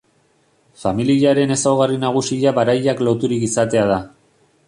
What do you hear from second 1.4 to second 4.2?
ezaugarri nagusia barailak loturik izatea da.